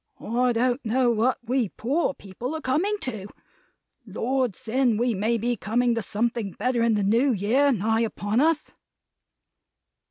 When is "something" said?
6.01-6.53